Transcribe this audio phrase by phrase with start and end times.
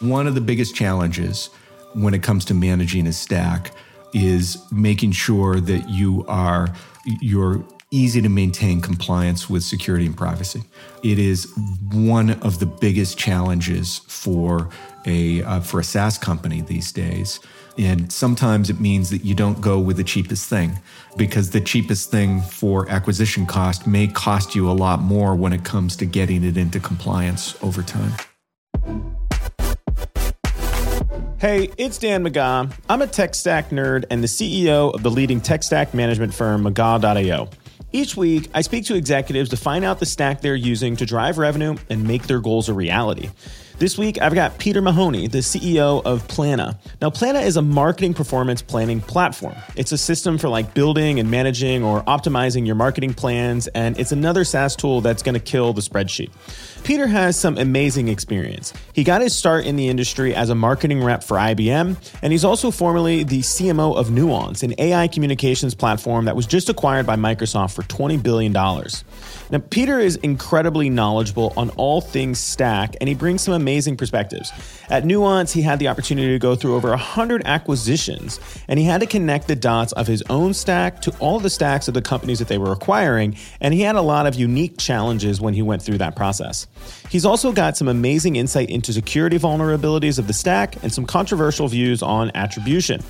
[0.00, 1.50] One of the biggest challenges
[1.92, 3.72] when it comes to managing a stack
[4.14, 6.74] is making sure that you are
[7.20, 10.62] you're easy to maintain compliance with security and privacy.
[11.02, 11.52] It is
[11.92, 14.70] one of the biggest challenges for
[15.06, 17.40] a uh, for a SaaS company these days.
[17.78, 20.78] And sometimes it means that you don't go with the cheapest thing
[21.16, 25.64] because the cheapest thing for acquisition cost may cost you a lot more when it
[25.64, 28.12] comes to getting it into compliance over time.
[31.40, 32.70] Hey, it's Dan McGaw.
[32.86, 36.64] I'm a tech stack nerd and the CEO of the leading tech stack management firm,
[36.64, 37.48] McGaw.io.
[37.92, 41.38] Each week, I speak to executives to find out the stack they're using to drive
[41.38, 43.30] revenue and make their goals a reality.
[43.80, 46.76] This week, I've got Peter Mahoney, the CEO of Plannuh.
[47.00, 49.54] Now, Plannuh is a marketing performance planning platform.
[49.74, 54.12] It's a system for like building and managing or optimizing your marketing plans, and it's
[54.12, 56.30] another SaaS tool that's going to kill the spreadsheet.
[56.84, 58.74] Peter has some amazing experience.
[58.92, 62.44] He got his start in the industry as a marketing rep for IBM, and he's
[62.44, 67.16] also formerly the CMO of Nuance, an AI communications platform that was just acquired by
[67.16, 68.52] Microsoft for $20 billion.
[68.52, 74.52] Now, Peter is incredibly knowledgeable on all things stack, and he brings some amazing perspectives.
[74.88, 79.00] At Nuance, he had the opportunity to go through over 100 acquisitions, and he had
[79.00, 82.38] to connect the dots of his own stack to all the stacks of the companies
[82.38, 85.82] that they were acquiring, and he had a lot of unique challenges when he went
[85.82, 86.66] through that process.
[87.08, 91.68] He's also got some amazing insight into security vulnerabilities of the stack and some controversial
[91.68, 93.02] views on attribution.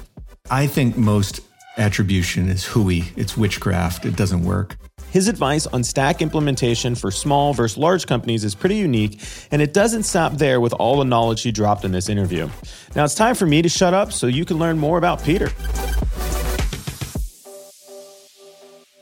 [0.51, 1.41] I think most
[1.77, 4.77] attribution is hooey, it's witchcraft, it doesn't work.
[5.11, 9.75] His advice on stack implementation for small versus large companies is pretty unique, and it
[9.75, 12.49] doesn't stop there with all the knowledge he dropped in this interview.
[12.95, 15.51] Now it's time for me to shut up so you can learn more about Peter.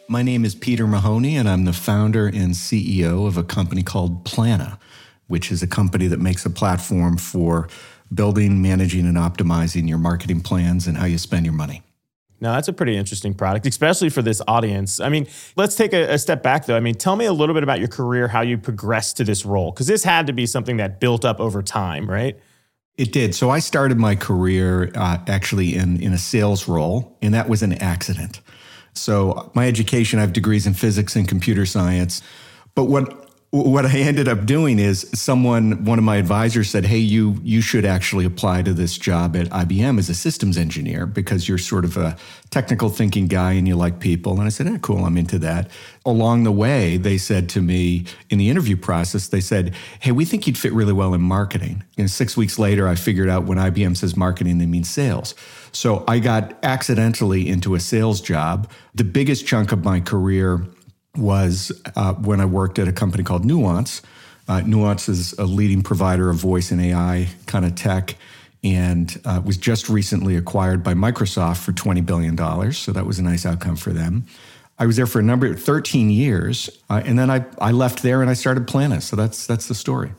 [0.08, 4.24] My name is Peter Mahoney, and I'm the founder and CEO of a company called
[4.24, 4.78] Plannuh,
[5.26, 7.68] which is a company that makes a platform for
[8.14, 11.82] building, managing, and optimizing your marketing plans and how you spend your money.
[12.40, 15.00] Now, that's a pretty interesting product, especially for this audience.
[15.00, 15.26] I mean,
[15.56, 16.76] let's take a, a, step back, though.
[16.76, 19.44] I mean, tell me a little bit about your career, how you progressed to this
[19.44, 22.38] role, because this had to be something that built up over time, right?
[22.96, 23.34] It did.
[23.34, 27.62] So I started my career uh, actually in, in a sales role, and that was
[27.62, 28.40] an accident.
[28.92, 32.22] So my education, I have degrees in physics and computer science.
[32.74, 36.98] But what what I ended up doing is someone, one of my advisors said, Hey,
[36.98, 41.48] you, you should actually apply to this job at IBM as a systems engineer because
[41.48, 42.14] you're sort of a
[42.50, 44.34] technical thinking guy and you like people.
[44.34, 45.02] And I said, "Yeah, cool.
[45.02, 45.70] I'm into that.
[46.04, 50.26] Along the way, they said to me in the interview process, they said, Hey, we
[50.26, 51.84] think you'd fit really well in marketing.
[51.96, 55.34] And six weeks later, I figured out when IBM says marketing, they mean sales.
[55.72, 58.70] So I got accidentally into a sales job.
[58.94, 60.66] The biggest chunk of my career
[61.16, 64.02] was uh, when I worked at a company called Nuance.
[64.46, 68.16] Uh, Nuance is a leading provider of voice and AI kind of tech
[68.64, 72.72] and uh, was just recently acquired by Microsoft for $20 billion.
[72.72, 74.26] So that was a nice outcome for them.
[74.78, 76.70] I was there for a number, of 13 years.
[76.88, 79.02] Uh, and then I, I left there and I started Plannuh.
[79.02, 80.12] So that's, that's the story.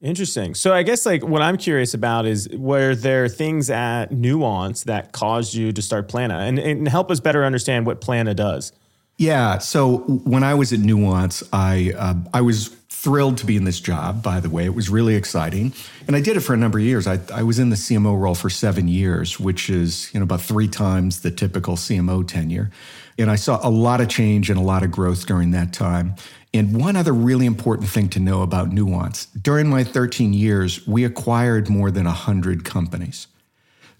[0.00, 0.54] Interesting.
[0.54, 5.12] So I guess like what I'm curious about is were there things at Nuance that
[5.12, 8.72] caused you to start Plannuh and, and help us better understand what Plannuh does?
[9.20, 9.58] Yeah.
[9.58, 13.78] So when I was at Nuance, I uh, I was thrilled to be in this
[13.78, 14.22] job.
[14.22, 15.74] By the way, it was really exciting,
[16.06, 17.06] and I did it for a number of years.
[17.06, 20.40] I, I was in the CMO role for seven years, which is you know about
[20.40, 22.70] three times the typical CMO tenure,
[23.18, 26.14] and I saw a lot of change and a lot of growth during that time.
[26.54, 31.04] And one other really important thing to know about Nuance during my 13 years, we
[31.04, 33.26] acquired more than 100 companies.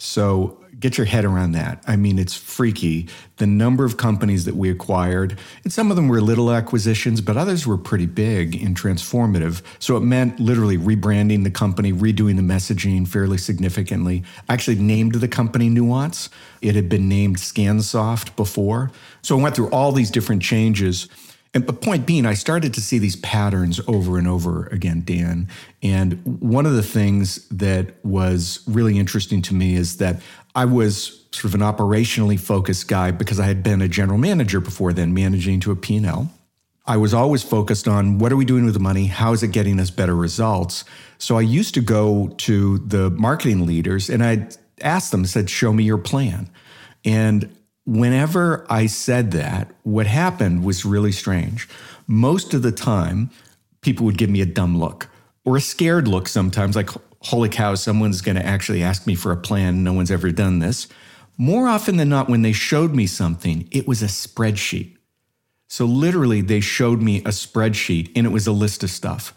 [0.02, 1.84] So get your head around that.
[1.86, 3.06] I mean, it's freaky.
[3.36, 7.36] The number of companies that we acquired, and some of them were little acquisitions, but
[7.36, 9.60] others were pretty big and transformative.
[9.78, 14.24] So it meant literally rebranding the company, redoing the messaging fairly significantly.
[14.48, 16.30] I actually named the company Nuance.
[16.62, 18.90] It had been named Scansoft before.
[19.20, 21.08] So I went through all these different changes.
[21.52, 25.48] And the point being, I started to see these patterns over and over again, Dan.
[25.82, 30.20] And one of the things that was really interesting to me is that
[30.54, 34.60] I was sort of an operationally focused guy because I had been a general manager
[34.60, 36.30] before then, managing to a P&L.
[36.86, 39.06] I was always focused on what are we doing with the money?
[39.06, 40.84] How is it getting us better results?
[41.18, 45.72] So I used to go to the marketing leaders and I'd ask them, said, show
[45.72, 46.48] me your plan.
[47.04, 47.54] And
[47.90, 51.68] whenever I said that, what happened was really strange.
[52.06, 53.30] Most of the time,
[53.80, 55.08] people would give me a dumb look
[55.44, 56.90] or a scared look sometimes, like,
[57.22, 59.82] holy cow, someone's going to actually ask me for a plan.
[59.82, 60.86] No one's ever done this.
[61.36, 64.96] More often than not, when they showed me something, it was a spreadsheet.
[65.66, 69.34] So literally, they showed me a spreadsheet and it was a list of stuff.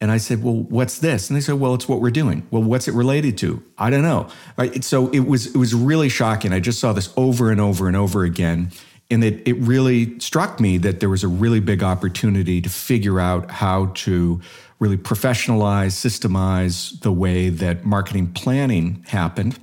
[0.00, 1.30] And I said, Well, what's this?
[1.30, 2.46] And they said, Well, it's what we're doing.
[2.50, 3.62] Well, what's it related to?
[3.78, 4.28] I don't know.
[4.56, 4.84] Right?
[4.84, 6.52] So it was it was really shocking.
[6.52, 8.70] I just saw this over and over and over again.
[9.10, 13.20] And it, it really struck me that there was a really big opportunity to figure
[13.20, 14.40] out how to
[14.78, 19.58] really professionalize, systemize the way that marketing planning happened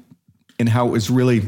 [0.60, 1.42] and how it was really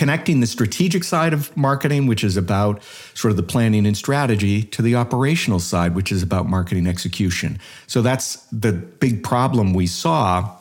[0.00, 2.82] connecting the strategic side of marketing, which is about
[3.12, 7.58] sort of the planning and strategy, to the operational side, which is about marketing execution.
[7.86, 10.56] So that's the big problem we saw.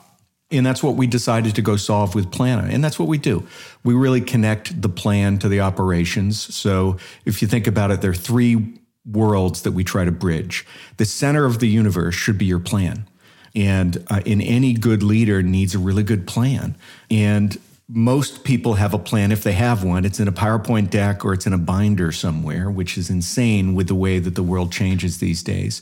[0.52, 2.70] And that's what we decided to go solve with Plannuh.
[2.70, 3.48] And that's what we do.
[3.86, 6.54] We really connect the plan to the operations.
[6.54, 8.74] So if you think about it, there are three
[9.10, 10.66] worlds that we try to bridge.
[10.98, 13.08] The center of the universe should be your plan.
[13.56, 16.76] And uh, in any good leader needs a really good plan.
[17.10, 17.58] And
[17.90, 20.06] most people have a plan if they have one.
[20.06, 23.88] It's in a PowerPoint deck or it's in a binder somewhere, which is insane with
[23.88, 25.82] the way that the world changes these days.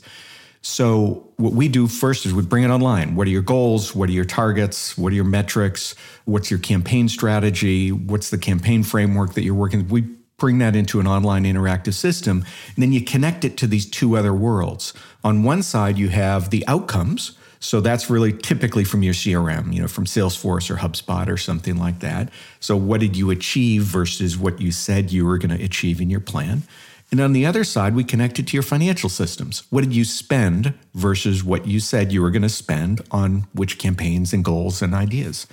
[0.62, 3.14] So, what we do first is we bring it online.
[3.14, 3.94] What are your goals?
[3.94, 4.98] What are your targets?
[4.98, 5.94] What are your metrics?
[6.24, 7.92] What's your campaign strategy?
[7.92, 9.86] What's the campaign framework that you're working?
[9.86, 10.00] We
[10.36, 12.44] bring that into an online interactive system.
[12.74, 14.94] And then you connect it to these two other worlds.
[15.22, 19.82] On one side, you have the outcomes so that's really typically from your CRM, you
[19.82, 22.30] know, from Salesforce or HubSpot or something like that.
[22.60, 26.10] So what did you achieve versus what you said you were going to achieve in
[26.10, 26.62] your plan?
[27.10, 29.62] And on the other side, we connect it to your financial systems.
[29.70, 33.78] What did you spend versus what you said you were going to spend on which
[33.78, 35.46] campaigns and goals and ideas?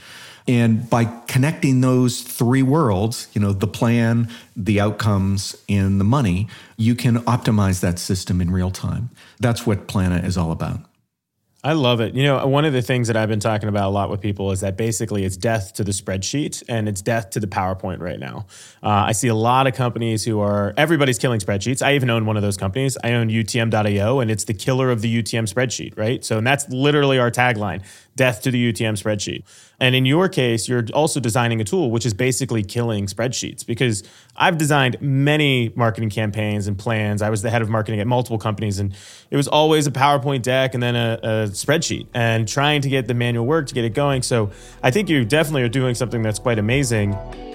[0.48, 6.48] And by connecting those three worlds, you know, the plan, the outcomes, and the money,
[6.78, 9.10] you can optimize that system in real time.
[9.40, 10.82] That's what Plannuh is all about.
[11.66, 12.14] I love it.
[12.14, 14.52] You know, one of the things that I've been talking about a lot with people
[14.52, 18.20] is that basically it's death to the spreadsheet and it's death to the PowerPoint right
[18.20, 18.46] now.
[18.84, 21.84] Uh, I see a lot of companies who are, everybody's killing spreadsheets.
[21.84, 23.00] I even own one of those companies.
[23.04, 26.24] I own UTM.io and it's the killer of the UTM spreadsheet, right?
[26.24, 27.82] So, and that's literally our tagline
[28.16, 29.44] death to the UTM spreadsheet.
[29.80, 34.04] And in your case, you're also designing a tool which is basically killing spreadsheets because
[34.36, 37.22] I've designed many marketing campaigns and plans.
[37.22, 38.94] I was the head of marketing at multiple companies, and
[39.30, 43.08] it was always a PowerPoint deck and then a, a spreadsheet and trying to get
[43.08, 44.22] the manual work to get it going.
[44.22, 44.52] So
[44.82, 47.55] I think you definitely are doing something that's quite amazing.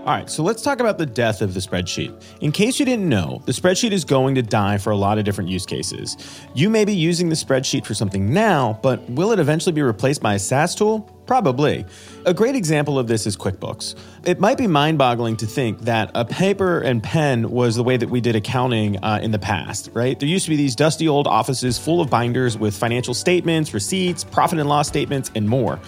[0.00, 2.24] All right, so let's talk about the death of the spreadsheet.
[2.40, 5.26] In case you didn't know, the spreadsheet is going to die for a lot of
[5.26, 6.16] different use cases.
[6.54, 10.22] You may be using the spreadsheet for something now, but will it eventually be replaced
[10.22, 11.00] by a SaaS tool?
[11.26, 11.84] Probably.
[12.24, 13.94] A great example of this is QuickBooks.
[14.24, 17.98] It might be mind boggling to think that a paper and pen was the way
[17.98, 20.18] that we did accounting uh, in the past, right?
[20.18, 24.24] There used to be these dusty old offices full of binders with financial statements, receipts,
[24.24, 25.78] profit and loss statements, and more.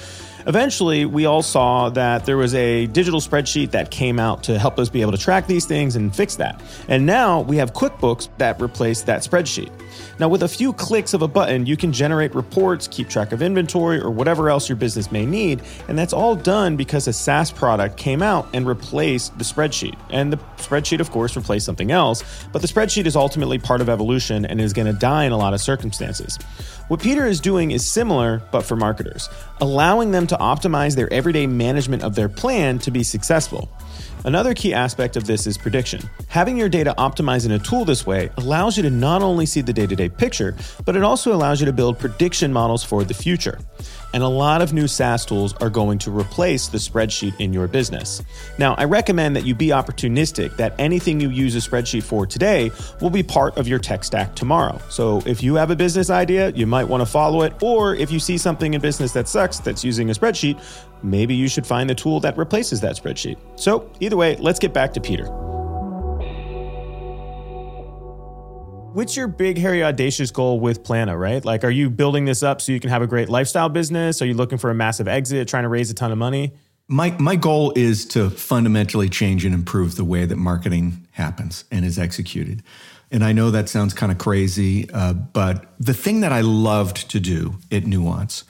[0.46, 4.78] Eventually, we all saw that there was a digital spreadsheet that came out to help
[4.78, 6.60] us be able to track these things and fix that.
[6.88, 9.70] And now we have QuickBooks that replace that spreadsheet.
[10.18, 13.42] Now, with a few clicks of a button, you can generate reports, keep track of
[13.42, 15.62] inventory, or whatever else your business may need.
[15.88, 19.98] And that's all done because a SaaS product came out and replaced the spreadsheet.
[20.10, 22.22] And the spreadsheet, of course, replaced something else,
[22.52, 25.38] but the spreadsheet is ultimately part of evolution and is going to die in a
[25.38, 26.38] lot of circumstances.
[26.88, 29.28] What Peter is doing is similar, but for marketers,
[29.60, 33.70] allowing them to optimize their everyday management of their plan to be successful.
[34.24, 36.00] Another key aspect of this is prediction.
[36.28, 39.62] Having your data optimized in a tool this way allows you to not only see
[39.62, 43.02] the day to day picture, but it also allows you to build prediction models for
[43.02, 43.58] the future.
[44.14, 47.66] And a lot of new SaaS tools are going to replace the spreadsheet in your
[47.66, 48.22] business.
[48.58, 52.70] Now, I recommend that you be opportunistic, that anything you use a spreadsheet for today
[53.00, 54.80] will be part of your tech stack tomorrow.
[54.88, 57.54] So if you have a business idea, you might want to follow it.
[57.62, 60.62] Or if you see something in business that sucks that's using a spreadsheet,
[61.02, 63.36] maybe you should find the tool that replaces that spreadsheet.
[63.56, 65.26] So, either way, let's get back to Peter.
[68.92, 71.42] What's your big, hairy, audacious goal with Plannuh, right?
[71.42, 74.20] Like, are you building this up so you can have a great lifestyle business?
[74.20, 76.52] Are you looking for a massive exit, trying to raise a ton of money?
[76.88, 81.86] My, my goal is to fundamentally change and improve the way that marketing happens and
[81.86, 82.62] is executed.
[83.10, 87.10] And I know that sounds kind of crazy, uh, but the thing that I loved
[87.12, 88.44] to do at Nuance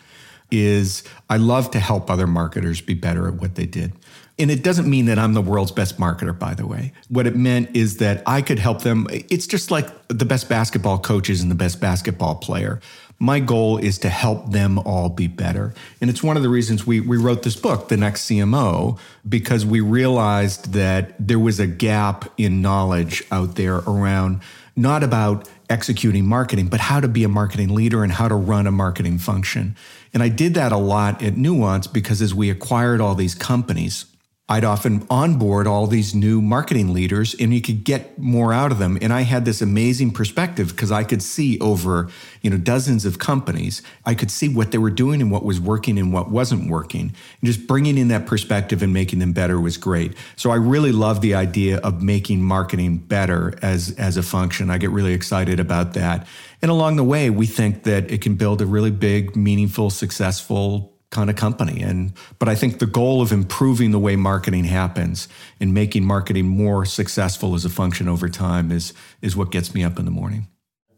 [0.52, 3.92] is I love to help other marketers be better at what they did.
[4.38, 6.92] And it doesn't mean that I'm the world's best marketer, by the way.
[7.09, 9.06] What it meant is that I could help them.
[9.11, 12.80] It's just like the best basketball coaches and the best basketball player.
[13.18, 15.75] My goal is to help them all be better.
[16.00, 19.64] And it's one of the reasons we, we wrote this book, The Next CMO, because
[19.64, 24.40] we realized that there was a gap in knowledge out there around
[24.75, 28.66] not about executing marketing, but how to be a marketing leader and how to run
[28.66, 29.76] a marketing function.
[30.14, 34.04] And I did that a lot at Nuance because as we acquired all these companies,
[34.49, 38.78] I'd often onboard all these new marketing leaders and you could get more out of
[38.78, 38.99] them.
[39.00, 42.11] And I had this amazing perspective because I could see over,
[42.42, 43.82] you know, dozens of companies.
[44.04, 47.02] I could see what they were doing and what was working and what wasn't working.
[47.02, 50.14] And just bringing in that perspective and making them better was great.
[50.37, 54.70] So I really love the idea of making marketing better as, as a function.
[54.70, 56.26] I get really excited about that.
[56.61, 60.91] And along the way, we think that it can build a really big, meaningful, successful
[61.12, 61.81] kind of company.
[61.81, 65.28] And but I think the goal of improving the way marketing happens
[65.61, 69.85] and making marketing more successful as a function over time is is what gets me
[69.85, 70.49] up in the morning.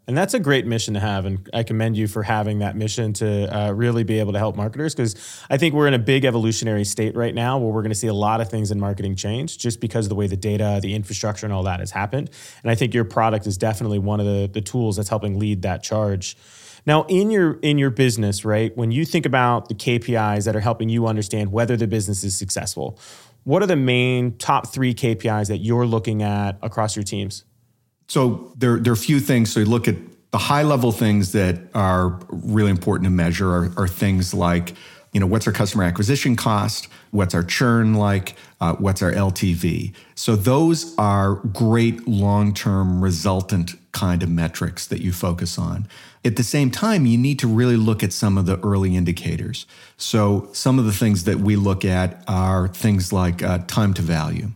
[0.07, 1.25] And that's a great mission to have.
[1.25, 4.55] And I commend you for having that mission to uh, really be able to help
[4.55, 5.17] marketers because
[5.49, 8.09] I think we're in a big evolutionary state right now where we're going to see
[8.09, 10.95] a lot of things in marketing change just because of the way the data, the
[10.95, 12.29] infrastructure, and all that has happened.
[12.63, 15.63] And I think your product is definitely one of the, the tools that's helping lead
[15.63, 16.37] that charge.
[16.87, 20.61] Now, in your in your business, right, when you think about the KPIs that are
[20.61, 22.99] helping you understand whether the business is successful,
[23.45, 27.45] what are the main top three KPIs that you're looking at across your teams?
[28.09, 29.53] So there, there are a few things.
[29.53, 29.97] So you look at
[30.31, 34.75] the high level things that are really important to measure are, are things like
[35.13, 39.95] you know what's our customer acquisition cost what's our churn like uh, what's our ltv
[40.17, 45.87] so those are great long-term resultant kind of metrics that you focus on
[46.25, 49.67] at the same time, you need to really look at some of the early indicators.
[49.97, 54.03] So, some of the things that we look at are things like uh, time to
[54.03, 54.51] value.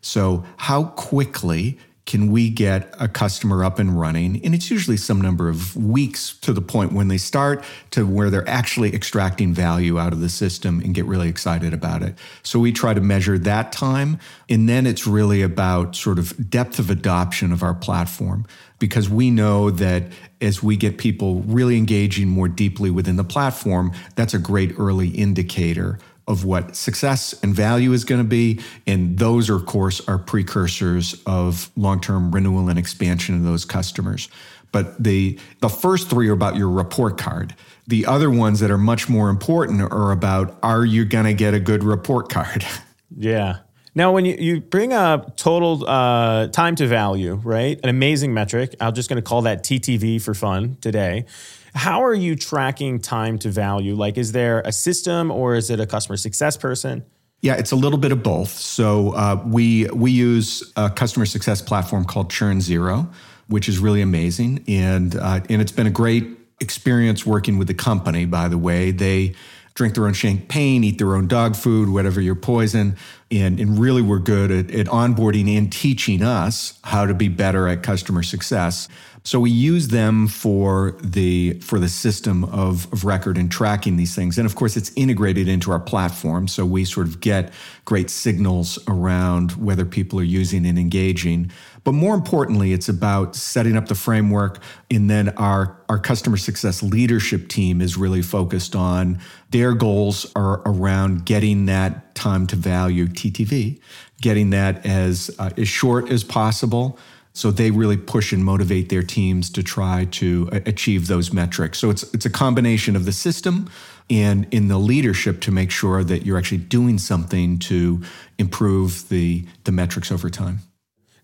[0.00, 4.44] So, how quickly can we get a customer up and running?
[4.44, 8.28] And it's usually some number of weeks to the point when they start to where
[8.28, 12.14] they're actually extracting value out of the system and get really excited about it.
[12.42, 14.18] So we try to measure that time.
[14.50, 18.46] And then it's really about sort of depth of adoption of our platform
[18.78, 20.04] because we know that
[20.40, 25.08] as we get people really engaging more deeply within the platform, that's a great early
[25.08, 28.60] indicator of what success and value is going to be.
[28.86, 33.64] And those, are, of course, are precursors of long term renewal and expansion of those
[33.64, 34.28] customers.
[34.72, 37.54] But the, the first three are about your report card.
[37.86, 41.54] The other ones that are much more important are about are you going to get
[41.54, 42.64] a good report card?
[43.16, 43.58] Yeah.
[43.96, 47.78] Now, when you, you bring up total uh, time to value, right?
[47.82, 48.74] An amazing metric.
[48.80, 51.26] I'm just going to call that TTV for fun today.
[51.74, 53.94] How are you tracking time to value?
[53.94, 57.04] Like, is there a system or is it a customer success person?
[57.40, 58.48] Yeah, it's a little bit of both.
[58.48, 63.10] So uh, we we use a customer success platform called Churn Zero,
[63.48, 66.26] which is really amazing, and uh, and it's been a great
[66.60, 68.24] experience working with the company.
[68.24, 69.34] By the way, they
[69.74, 72.96] drink their own champagne, eat their own dog food, whatever your poison,
[73.30, 77.66] and, and really we're good at, at onboarding and teaching us how to be better
[77.66, 78.88] at customer success.
[79.26, 84.14] So we use them for the for the system of, of record and tracking these
[84.14, 84.36] things.
[84.36, 86.46] And of course, it's integrated into our platform.
[86.46, 87.50] So we sort of get
[87.86, 91.50] great signals around whether people are using and engaging.
[91.84, 94.58] But more importantly, it's about setting up the framework.
[94.90, 100.62] And then our, our customer success leadership team is really focused on their goals are
[100.64, 103.80] around getting that time to value TTV,
[104.20, 106.98] getting that as, uh, as short as possible
[107.36, 111.78] so they really push and motivate their teams to try to achieve those metrics.
[111.78, 113.68] So it's it's a combination of the system
[114.08, 118.02] and in the leadership to make sure that you're actually doing something to
[118.38, 120.60] improve the the metrics over time.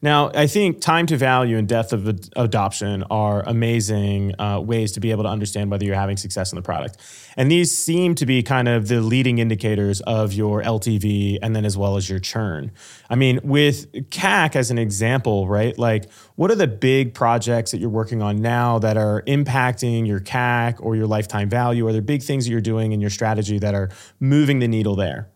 [0.03, 5.01] Now, I think time to value and depth of adoption are amazing uh, ways to
[5.01, 6.97] be able to understand whether you're having success in the product.
[7.37, 11.67] And these seem to be kind of the leading indicators of your LTV and then
[11.67, 12.73] as well as your churn.
[13.11, 15.79] I mean, with CAC as an example, right?
[15.79, 20.21] Like, what are the big projects that you're working on now that are impacting your
[20.21, 21.87] CAC or your lifetime value?
[21.87, 24.97] Are there big things that you're doing in your strategy that are moving the needle
[24.97, 25.29] there?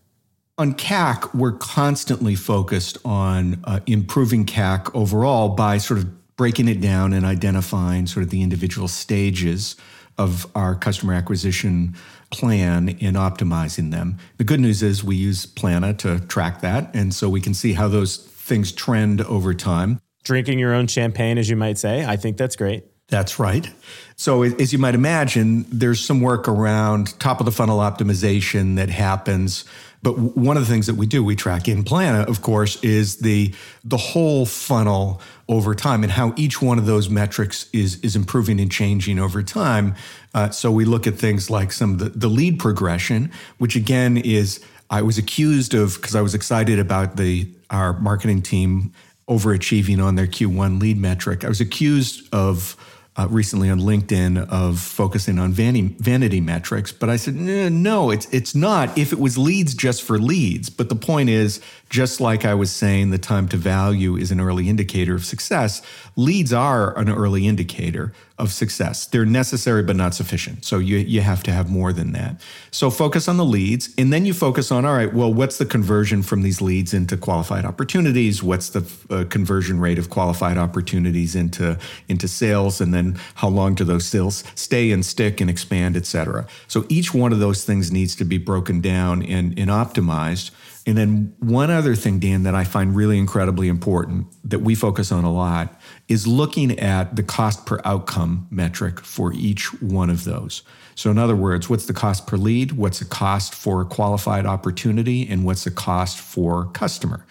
[0.57, 6.81] On CAC, we're constantly focused on uh, improving CAC overall by sort of breaking it
[6.81, 9.75] down and identifying sort of the individual stages
[10.17, 11.97] of our customer acquisition
[12.31, 14.17] plan and optimizing them.
[14.37, 16.95] The good news is we use Plannuh to track that.
[16.95, 19.99] And so we can see how those things trend over time.
[20.23, 22.07] Drinking your own champagne, as you might say.
[22.07, 22.85] I think that's great.
[23.09, 23.69] That's right.
[24.17, 28.89] So, as you might imagine, there's some work around top of the funnel optimization that
[28.89, 29.67] happens
[30.05, 33.17] but one of the things that we do, we track in Plannuh, of course, is
[33.17, 38.15] the the whole funnel over time and how each one of those metrics is is
[38.15, 39.95] improving and changing over time.
[40.35, 44.19] Uh, so we look at things like some of the, the lead progression, which again
[44.19, 48.93] is I was accused of because I was excited about the our marketing team
[49.27, 51.47] overachieving on their Q1 lead metric.
[51.47, 52.77] I was accused of
[53.17, 58.27] uh, recently on LinkedIn of focusing on vanity, vanity metrics, but I said no, it's
[58.33, 58.97] it's not.
[58.99, 62.73] If it was leads just for leads, but the point is, just like I was
[62.73, 65.81] saying, the time to value is an early indicator of success.
[66.17, 69.07] Leads are an early indicator of success.
[69.07, 70.65] They're necessary but not sufficient.
[70.65, 72.41] So you you have to have more than that.
[72.73, 75.13] So focus on the leads, and then you focus on all right.
[75.15, 78.43] Well, what's the conversion from these leads into qualified opportunities?
[78.43, 83.77] What's the uh, conversion rate of qualified opportunities into into sales, and then how long
[83.77, 86.47] do those sales stay and stick and expand, et cetera.
[86.67, 90.51] So each one of those things needs to be broken down and, and optimized.
[90.87, 95.11] And then one other thing, Dan, that I find really incredibly important that we focus
[95.11, 100.25] on a lot is looking at the cost per outcome metric for each one of
[100.25, 100.63] those.
[100.95, 102.73] So, in other words, what's the cost per lead?
[102.73, 105.27] What's the cost for a qualified opportunity?
[105.29, 107.27] And what's the cost for customer?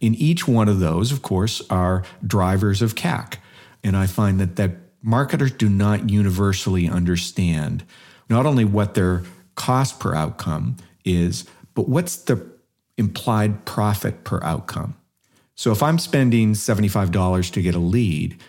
[0.00, 3.36] In each one of those, of course, are drivers of CAC.
[3.84, 7.84] And I find that that marketers do not universally understand
[8.28, 9.22] not only what their
[9.54, 12.55] cost per outcome is, but what's the
[12.98, 14.96] implied profit per outcome.
[15.54, 18.40] So if I'm spending $75 to get a lead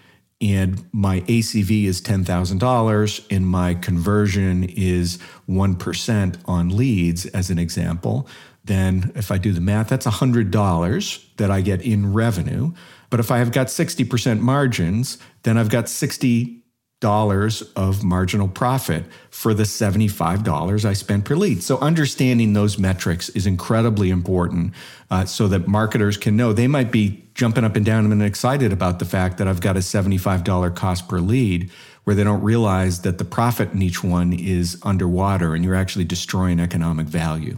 [0.42, 5.18] and my ACV is $10,000 and my conversion is
[5.50, 8.28] 1% on leads, as an example,
[8.66, 12.74] then if I do the math, that's $100 that I get in revenue.
[13.10, 16.62] But if I have got 60% margins, then I've got $60
[17.04, 21.62] of marginal profit for the $75 I spent per lead.
[21.62, 24.74] So understanding those metrics is incredibly important
[25.12, 28.74] uh, so that marketers can know they might be jumping up and down and excited
[28.74, 31.70] about the fact that I've got a $75 cost per lead
[32.04, 36.06] where they don't realize that the profit in each one is underwater and you're actually
[36.06, 37.58] destroying economic value.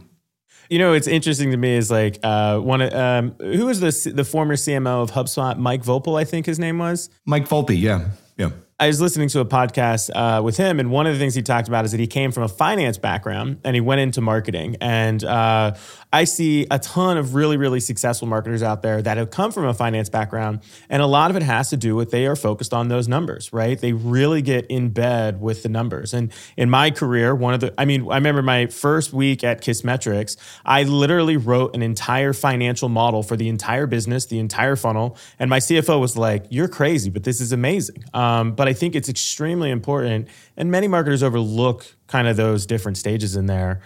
[0.69, 4.24] You know, it's interesting to me is like uh, one um, who was the the
[4.24, 7.10] former CMO of HubSpot, Mike Vopel, I think his name was.
[7.25, 8.51] Mike Volpe, yeah, yeah.
[8.81, 11.41] I was listening to a podcast uh, with him, and one of the things he
[11.41, 14.77] talked about is that he came from a finance background and he went into marketing.
[14.79, 15.75] And uh,
[16.11, 19.65] I see a ton of really, really successful marketers out there that have come from
[19.65, 22.73] a finance background, and a lot of it has to do with they are focused
[22.73, 23.79] on those numbers, right?
[23.79, 26.13] They really get in bed with the numbers.
[26.15, 29.61] And in my career, one of the, I mean, I remember my first week at
[29.61, 35.15] Kissmetrics, I literally wrote an entire financial model for the entire business, the entire funnel,
[35.38, 38.95] and my CFO was like, "You're crazy, but this is amazing." Um, but I think
[38.95, 43.81] it's extremely important, and many marketers overlook kind of those different stages in there.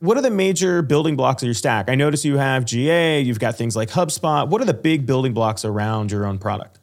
[0.00, 1.88] What are the major building blocks of your stack?
[1.88, 4.46] I notice you have GA, you've got things like HubSpot.
[4.46, 6.80] What are the big building blocks around your own product?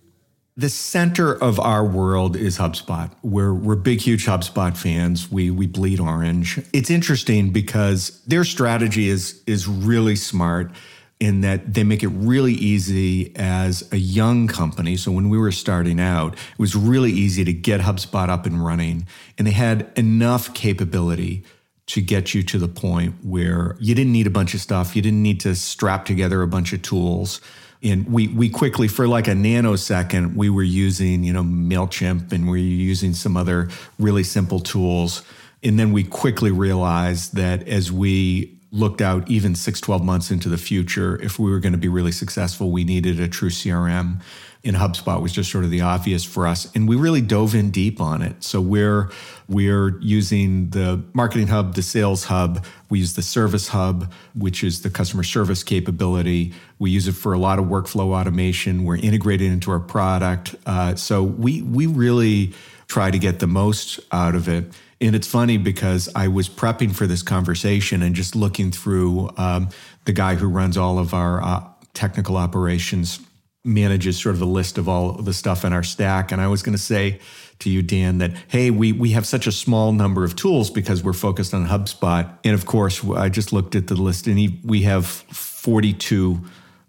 [0.58, 3.12] The center of our world is HubSpot.
[3.22, 5.32] We're, we're big, huge HubSpot fans.
[5.32, 6.60] We, we bleed orange.
[6.74, 10.72] It's interesting because their strategy is, is really smart
[11.20, 14.98] in that they make it really easy as a young company.
[14.98, 18.64] So when we were starting out, it was really easy to get HubSpot up and
[18.64, 19.06] running,
[19.38, 21.44] and they had enough capability
[21.86, 25.02] to get you to the point where you didn't need a bunch of stuff, you
[25.02, 27.42] didn't need to strap together a bunch of tools.
[27.82, 32.46] And we we quickly, for like a nanosecond, we were using, you know, MailChimp and
[32.46, 33.70] we were using some other
[34.00, 35.24] really simple tools.
[35.62, 40.50] And then we quickly realized that as we looked out even six, 12 months into
[40.50, 44.22] the future, if we were going to be really successful, we needed a true CRM.
[44.66, 46.72] And HubSpot was just sort of the obvious for us.
[46.74, 48.44] And we really dove in deep on it.
[48.44, 49.12] So we're
[49.50, 52.64] we're using the marketing hub, the sales hub.
[52.90, 56.54] We use the service hub, which is the customer service capability.
[56.80, 58.86] We use it for a lot of workflow automation.
[58.86, 60.56] We're integrated into our product.
[60.66, 62.54] Uh, so we we really
[62.88, 64.66] try to get the most out of it.
[65.02, 69.70] And it's funny because I was prepping for this conversation and just looking through um,
[70.06, 73.20] the guy who runs all of our uh, technical operations
[73.64, 76.32] manages sort of the list of all of the stuff in our stack.
[76.32, 77.20] And I was going to say
[77.60, 81.04] to you, Dan, that hey, we we have such a small number of tools because
[81.04, 82.30] we're focused on HubSpot.
[82.44, 86.42] And of course, I just looked at the list, and he, we have 42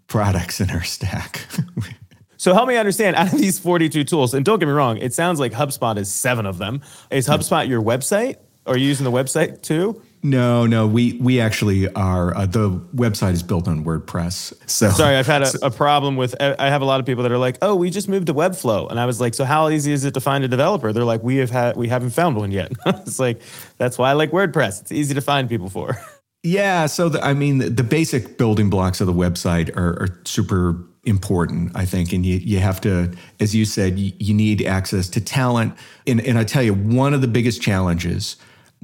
[0.07, 1.47] products in our stack.
[2.37, 5.13] So help me understand out of these 42 tools, and don't get me wrong, it
[5.13, 6.81] sounds like HubSpot is seven of them.
[7.09, 7.33] Is hmm.
[7.33, 8.35] HubSpot your website?
[8.67, 10.01] Are you using the website too?
[10.25, 12.35] No, no, we we actually are.
[12.35, 14.53] Uh, the website is built on WordPress.
[14.67, 16.35] So sorry, I've had a, a, problem with.
[16.41, 18.89] I have a lot of people that are like, "Oh, we just moved to Webflow,"
[18.89, 21.21] and I was like, "So how easy is it to find a developer?" They're like,
[21.21, 23.39] "We have had, we haven't found one yet." it's like
[23.77, 24.81] that's why I like WordPress.
[24.81, 25.95] It's easy to find people for.
[26.41, 30.21] Yeah, so the, I mean, the, the basic building blocks of the website are, are
[30.25, 32.13] super important, I think.
[32.13, 35.75] And you, you have to, as you said, you, you need access to talent.
[36.05, 38.37] And, and I tell you, one of the biggest challenges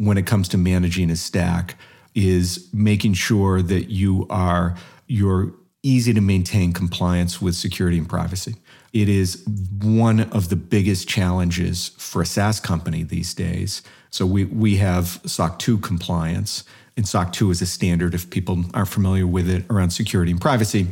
[0.06, 1.76] when it comes to managing a stack
[2.16, 4.76] is making sure that you are
[5.08, 8.56] you're easy to maintain compliance with security and privacy.
[8.94, 9.44] It is
[9.82, 13.82] one of the biggest challenges for a SaaS company these days.
[14.10, 16.64] So we, we have SOC 2 compliance,
[16.98, 20.42] and SOC 2 is a standard if people aren't familiar with it around security and
[20.42, 20.88] privacy.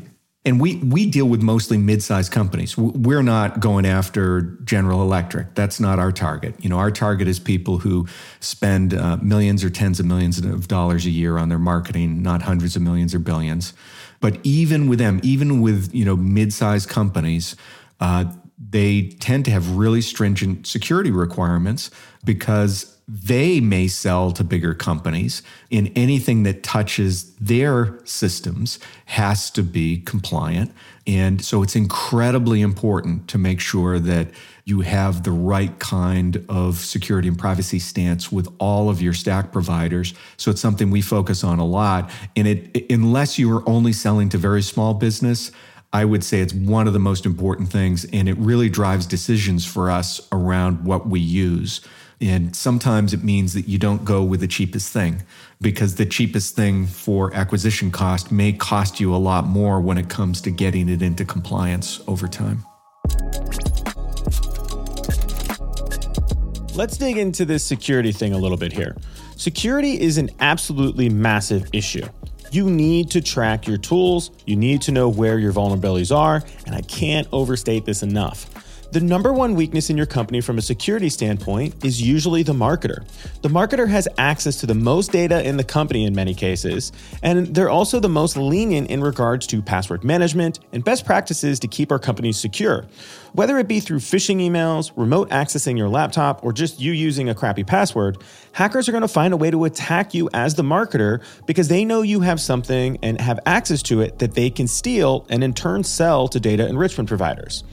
[0.45, 2.77] And we, we deal with mostly mid-sized companies.
[2.77, 5.53] We're not going after General Electric.
[5.53, 6.55] That's not our target.
[6.63, 8.07] You know, our target is people who
[8.39, 12.41] spend uh, millions or tens of millions of dollars a year on their marketing, not
[12.41, 13.73] hundreds of millions or billions.
[14.21, 17.57] But even with them, even with you know mid-sized companies,
[17.99, 18.25] uh,
[18.57, 21.91] they tend to have really stringent security requirements
[22.23, 25.41] because they may sell to bigger companies
[25.71, 30.71] and anything that touches their systems has to be compliant.
[31.07, 34.27] And so it's incredibly important to make sure that
[34.63, 39.51] you have the right kind of security and privacy stance with all of your stack
[39.51, 40.13] providers.
[40.37, 42.11] So it's something we focus on a lot.
[42.35, 45.51] And it unless you are only selling to very small business
[45.91, 49.65] I would say it's one of the most important things, and it really drives decisions
[49.65, 51.81] for us around what we use.
[52.21, 55.23] And sometimes it means that you don't go with the cheapest thing
[55.61, 60.09] because the cheapest thing for acquisition cost may cost you a lot more when it
[60.09, 62.65] comes to getting it into compliance over time.
[66.75, 68.95] Let's dig into this security thing a little bit here.
[69.35, 72.05] Security is an absolutely massive issue.
[72.51, 76.75] You need to track your tools, you need to know where your vulnerabilities are, and
[76.75, 78.49] I can't overstate this enough.
[78.91, 83.05] The number one weakness in your company from a security standpoint is usually the marketer.
[83.43, 87.53] The marketer has access to the most data in the company in many cases, and
[87.53, 91.91] they're also the most lenient in regards to password management and best practices to keep
[91.91, 92.87] our companies secure.
[93.33, 97.35] Whether it be through phishing emails, remote accessing your laptop, or just you using a
[97.35, 98.17] crappy password,
[98.53, 101.85] hackers are going to find a way to attack you as the marketer because they
[101.85, 105.53] know you have something and have access to it that they can steal and in
[105.53, 107.63] turn sell to data enrichment providers.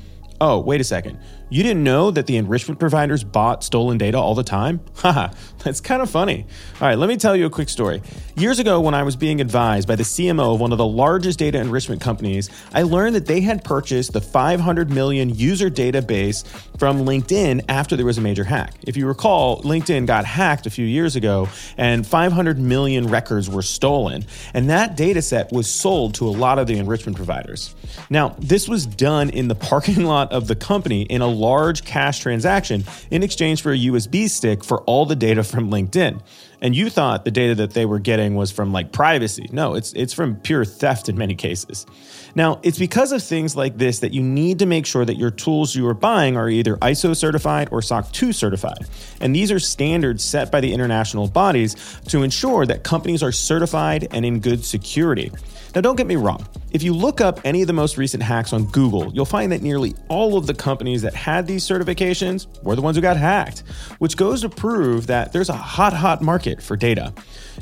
[0.40, 1.18] Oh, wait a second.
[1.48, 4.80] You didn't know that the enrichment providers bought stolen data all the time?
[4.96, 5.28] Haha,
[5.62, 6.44] that's kind of funny.
[6.80, 8.02] All right, let me tell you a quick story.
[8.36, 11.38] Years ago, when I was being advised by the CMO of one of the largest
[11.38, 16.44] data enrichment companies, I learned that they had purchased the 500 million user database
[16.78, 18.74] from LinkedIn after there was a major hack.
[18.82, 23.62] If you recall, LinkedIn got hacked a few years ago and 500 million records were
[23.62, 24.26] stolen.
[24.52, 27.74] And that data set was sold to a lot of the enrichment providers.
[28.10, 32.20] Now, this was done in the parking lot of the company in a large cash
[32.20, 36.20] transaction in exchange for a USB stick for all the data from LinkedIn.
[36.60, 39.48] And you thought the data that they were getting was from like privacy.
[39.52, 41.86] No, it's it's from pure theft in many cases.
[42.34, 45.30] Now, it's because of things like this that you need to make sure that your
[45.30, 48.86] tools you are buying are either ISO certified or SOC 2 certified.
[49.20, 51.76] And these are standards set by the international bodies
[52.08, 55.32] to ensure that companies are certified and in good security.
[55.76, 56.48] Now, don't get me wrong.
[56.70, 59.60] If you look up any of the most recent hacks on Google, you'll find that
[59.60, 63.62] nearly all of the companies that had these certifications were the ones who got hacked,
[63.98, 67.12] which goes to prove that there's a hot, hot market for data.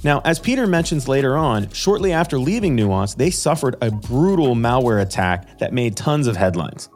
[0.05, 5.03] Now, as Peter mentions later on, shortly after leaving Nuance, they suffered a brutal malware
[5.03, 6.89] attack that made tons of headlines.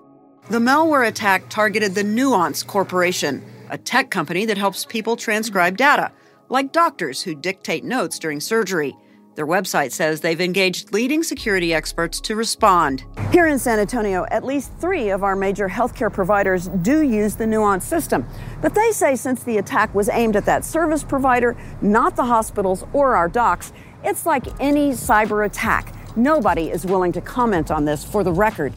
[0.50, 6.12] The malware attack targeted the Nuance Corporation, a tech company that helps people transcribe data,
[6.48, 8.94] like doctors who dictate notes during surgery.
[9.38, 13.04] Their website says they've engaged leading security experts to respond.
[13.30, 17.46] Here in San Antonio, at least three of our major healthcare providers do use the
[17.46, 18.26] Nuance system.
[18.60, 22.84] But they say since the attack was aimed at that service provider, not the hospitals
[22.92, 23.72] or our docs,
[24.02, 25.94] it's like any cyber attack.
[26.16, 28.72] Nobody is willing to comment on this for the record.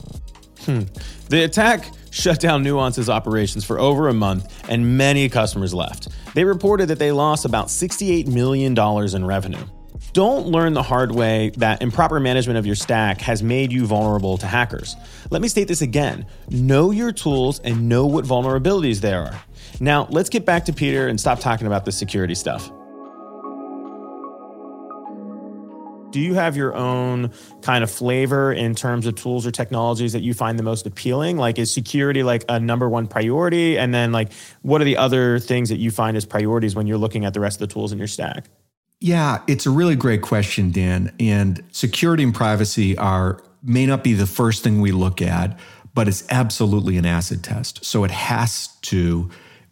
[0.60, 0.82] Hmm.
[1.30, 6.10] The attack shut down Nuance's operations for over a month, and many customers left.
[6.36, 9.66] They reported that they lost about $68 million in revenue.
[10.14, 14.38] Don't learn the hard way that improper management of your stack has made you vulnerable
[14.40, 14.98] to hackers.
[15.30, 19.42] Let me state this again know your tools and know what vulnerabilities there are.
[19.80, 22.70] Now, let's get back to Peter and stop talking about the security stuff.
[26.12, 30.22] Do you have your own kind of flavor in terms of tools or technologies that
[30.22, 31.38] you find the most appealing?
[31.38, 33.78] Like, is security like a number one priority?
[33.78, 36.98] And then, like, what are the other things that you find as priorities when you're
[36.98, 38.50] looking at the rest of the tools in your stack?
[39.04, 41.12] Yeah, it's a really great question, Dan.
[41.20, 45.60] And security and privacy are may not be the first thing we look at,
[45.96, 47.84] but it's absolutely an acid test.
[47.84, 49.30] So it has to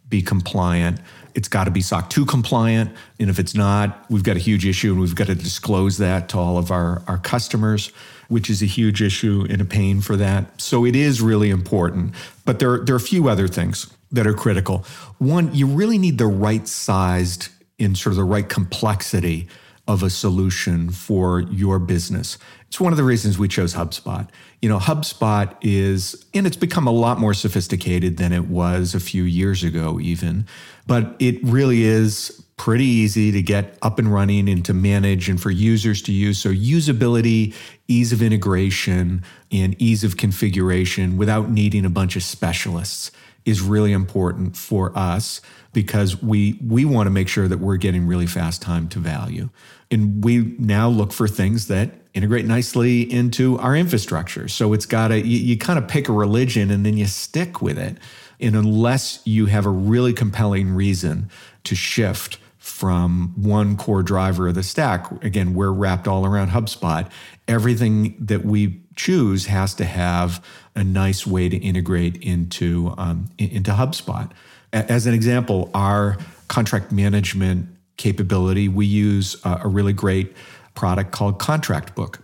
[0.08, 1.00] be compliant.
[1.36, 2.90] It's got to be SOC 2 compliant.
[3.20, 6.28] And if it's not, we've got a huge issue and we've got to disclose that
[6.30, 7.92] to all of our, our customers,
[8.28, 10.60] which is a huge issue and a pain for that.
[10.60, 12.14] So it is really important.
[12.44, 14.84] But there, there are a few other things that are critical.
[15.18, 17.48] One, you really need the right sized
[17.80, 19.48] in sort of the right complexity
[19.88, 22.38] of a solution for your business.
[22.68, 24.28] It's one of the reasons we chose HubSpot.
[24.62, 29.00] You know, HubSpot is, and it's become a lot more sophisticated than it was a
[29.00, 30.46] few years ago, even,
[30.86, 35.40] but it really is pretty easy to get up and running and to manage and
[35.40, 36.38] for users to use.
[36.38, 37.54] So, usability,
[37.88, 43.10] ease of integration, and ease of configuration without needing a bunch of specialists
[43.44, 45.40] is really important for us
[45.72, 49.50] because we we want to make sure that we're getting really fast time to value.
[49.90, 54.48] And we now look for things that integrate nicely into our infrastructure.
[54.48, 57.62] So it's got to you, you kind of pick a religion and then you stick
[57.62, 57.96] with it.
[58.40, 61.30] And unless you have a really compelling reason
[61.64, 67.08] to shift from one core driver of the stack, again, we're wrapped all around HubSpot.
[67.46, 73.72] Everything that we choose has to have a nice way to integrate into um, into
[73.72, 74.30] HubSpot.
[74.72, 76.16] As an example, our
[76.48, 80.34] contract management capability, we use a really great
[80.74, 82.20] product called Contract Book.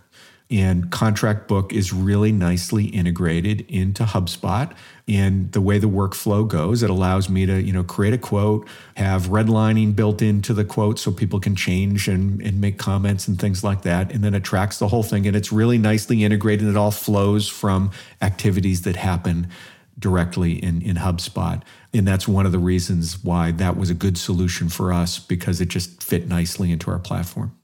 [0.49, 4.73] And Contract Book is really nicely integrated into HubSpot.
[5.05, 8.67] And the way the workflow goes, it allows me to, you know, create a quote,
[8.95, 13.39] have redlining built into the quote so people can change and, and make comments and
[13.39, 14.11] things like that.
[14.13, 15.27] And then it tracks the whole thing.
[15.27, 16.67] And it's really nicely integrated.
[16.67, 19.49] It all flows from activities that happen
[19.99, 21.61] directly in, in HubSpot.
[21.93, 25.59] And that's one of the reasons why that was a good solution for us because
[25.61, 27.57] it just fit nicely into our platform.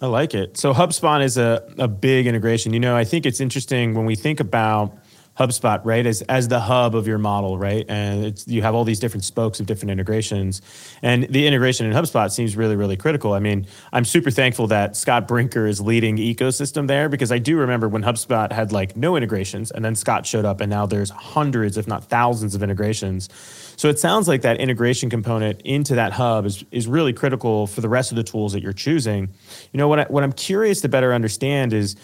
[0.00, 0.56] I like it.
[0.56, 2.72] So HubSpot is a, a big integration.
[2.72, 4.96] You know, I think it's interesting when we think about
[5.38, 7.86] HubSpot, right, as as the hub of your model, right?
[7.88, 10.60] And it's you have all these different spokes of different integrations,
[11.00, 13.34] and the integration in HubSpot seems really, really critical.
[13.34, 17.56] I mean, I'm super thankful that Scott Brinker is leading ecosystem there because I do
[17.56, 21.10] remember when HubSpot had like no integrations, and then Scott showed up, and now there's
[21.10, 23.28] hundreds, if not thousands, of integrations.
[23.76, 27.80] So it sounds like that integration component into that hub is is really critical for
[27.80, 29.28] the rest of the tools that you're choosing.
[29.72, 31.94] You know, what I, what I'm curious to better understand is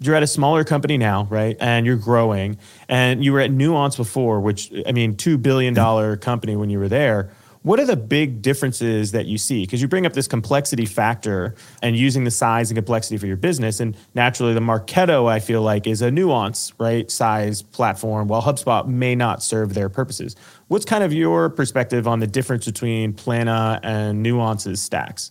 [0.00, 1.56] you're at a smaller company now, right?
[1.60, 2.58] And you're growing.
[2.88, 6.78] And you were at Nuance before, which I mean, two billion dollar company when you
[6.78, 7.30] were there.
[7.62, 9.64] What are the big differences that you see?
[9.64, 13.36] Because you bring up this complexity factor and using the size and complexity for your
[13.36, 13.80] business.
[13.80, 17.10] And naturally, the Marketo, I feel like, is a nuance, right?
[17.10, 20.36] Size platform, while HubSpot may not serve their purposes.
[20.68, 25.30] What's kind of your perspective on the difference between Plannuh and Nuance's stacks?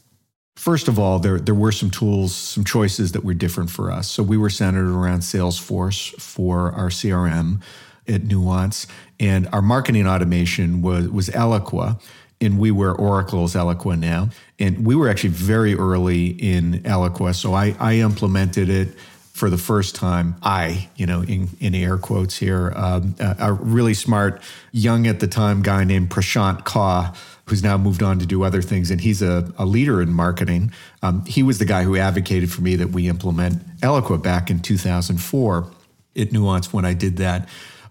[0.59, 4.11] First of all, there, there were some tools, some choices that were different for us.
[4.11, 7.61] So we were centered around Salesforce for our CRM
[8.09, 8.85] at Nuance,
[9.21, 12.01] and our marketing automation was, was Eloqua,
[12.41, 14.31] and we were Oracle's Eloqua now.
[14.59, 18.89] And we were actually very early in Eloqua, so I, I implemented it
[19.31, 23.53] for the first time, I, you know, in, in air quotes here, um, a, a,
[23.53, 24.41] really smart,
[24.73, 27.15] young at the time guy named Prashant Kaur
[27.49, 30.71] who's now moved on to do other things, and he's a, a leader in marketing.
[31.01, 34.59] Um, he was the guy who advocated for me that we implement Eloqua back in
[34.59, 35.71] 2004
[36.15, 37.47] at Nuance when I did that.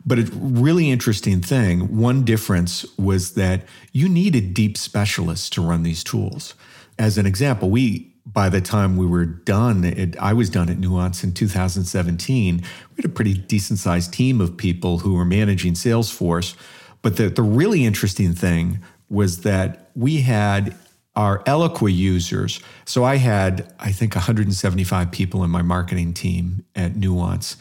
[0.07, 5.83] But a really interesting thing, one difference was that you needed deep specialists to run
[5.83, 6.55] these tools.
[6.99, 10.79] As an example, we by the time we were done, it, I was done at
[10.79, 12.57] Nuance in 2017.
[12.57, 12.63] We
[12.97, 16.55] had a pretty decent sized team of people who were managing Salesforce.
[17.01, 20.77] But the, the really interesting thing was that we had
[21.17, 22.61] our Eloqua users.
[22.85, 27.57] So I had, I think, 175 people in my marketing team at Nuance.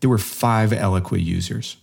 [0.00, 1.76] There were five Eloqua users.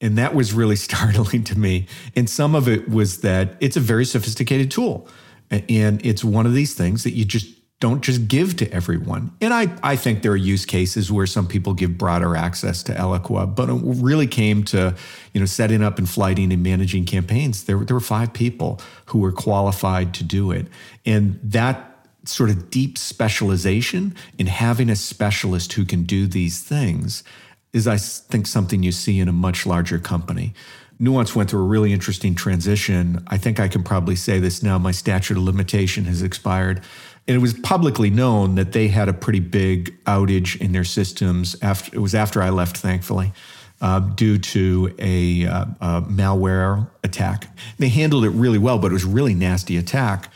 [0.00, 1.88] And that was really startling to me.
[2.14, 5.08] And some of it was that it's a very sophisticated tool.
[5.50, 7.48] And it's one of these things that you just
[7.82, 9.32] don't just give to everyone.
[9.40, 12.94] And I, I think there are use cases where some people give broader access to
[12.94, 14.94] Eloqua, but it really came to,
[15.34, 17.64] you know, setting up and flighting and managing campaigns.
[17.64, 20.68] There, there were five people who were qualified to do it.
[21.04, 27.24] And that sort of deep specialization in having a specialist who can do these things
[27.72, 30.54] is, I think, something you see in a much larger company.
[31.00, 33.24] Nuance went through a really interesting transition.
[33.26, 34.78] I think I can probably say this now.
[34.78, 36.80] My statute of limitation has expired
[37.28, 41.56] and it was publicly known that they had a pretty big outage in their systems.
[41.62, 43.32] After it was after I left, thankfully,
[43.80, 47.48] uh, due to a, uh, a, malware attack.
[47.78, 50.32] They handled it really well, but it was really nasty attack.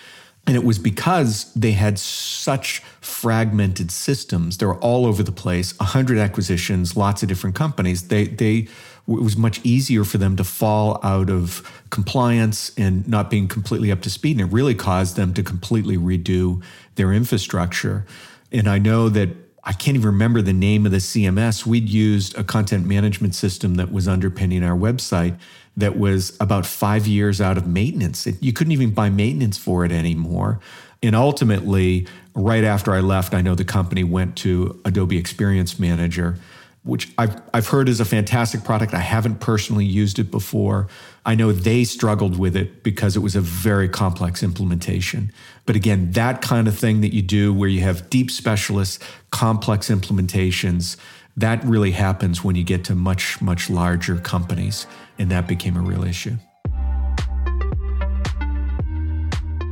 [0.46, 4.58] And it was because they had such fragmented systems.
[4.58, 8.08] They were all over the place, 100 acquisitions, lots of different companies.
[8.08, 8.68] They, they
[9.08, 13.92] it was much easier for them to fall out of compliance and not being completely
[13.92, 14.40] up to speed.
[14.40, 16.62] And it really caused them to completely redo
[16.96, 18.04] their infrastructure.
[18.50, 19.30] And I know that
[19.62, 21.66] I can't even remember the name of the CMS.
[21.66, 25.38] We'd used a content management system that was underpinning our website
[25.76, 28.26] that was about five years out of maintenance.
[28.26, 30.60] It, you couldn't even buy maintenance for it anymore.
[31.02, 36.38] And ultimately, right after I left, I know the company went to Adobe Experience Manager,
[36.86, 38.94] which I've, I've heard is a fantastic product.
[38.94, 40.88] I haven't personally used it before.
[41.24, 45.32] I know they struggled with it because it was a very complex implementation.
[45.66, 49.00] But again, that kind of thing that you do where you have deep specialists,
[49.32, 50.96] complex implementations,
[51.36, 54.86] that really happens when you get to much, much larger companies.
[55.18, 56.36] And that became a real issue.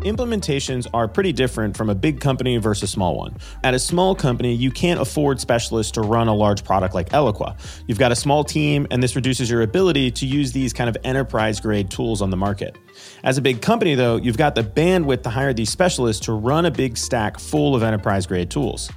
[0.05, 3.37] Implementations are pretty different from a big company versus a small one.
[3.63, 7.57] At a small company, you can't afford specialists to run a large product like Eloqua.
[7.87, 10.97] You've got a small team, and this reduces your ability to use these kind of
[11.05, 12.77] enterprise grade tools on the market.
[13.23, 16.67] As a big company, though, you've got the bandwidth to hire these specialists to run
[16.67, 18.91] a big stack full of enterprise grade tools.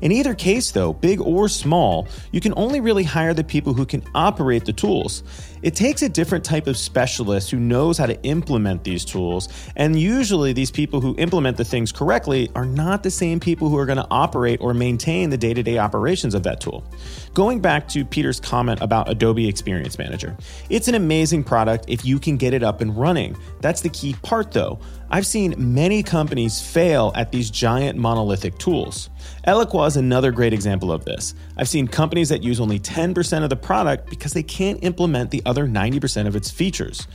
[0.00, 3.86] In either case, though, big or small, you can only really hire the people who
[3.86, 5.22] can operate the tools.
[5.62, 9.98] It takes a different type of specialist who knows how to implement these tools, and
[9.98, 13.86] usually these people who implement the things correctly are not the same people who are
[13.86, 16.84] going to operate or maintain the day to day operations of that tool.
[17.32, 20.36] Going back to Peter's comment about Adobe Experience Manager,
[20.68, 23.34] it's an amazing product if you can get it up and running.
[23.60, 24.78] That's the key part, though.
[25.14, 29.10] I've seen many companies fail at these giant monolithic tools.
[29.46, 31.36] Eloqua is another great example of this.
[31.56, 35.40] I've seen companies that use only 10% of the product because they can't implement the
[35.46, 37.06] other 90% of its features.